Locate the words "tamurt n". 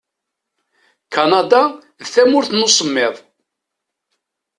2.13-2.65